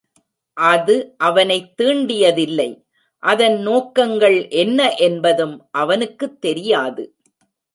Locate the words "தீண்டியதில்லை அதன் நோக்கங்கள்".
1.81-4.47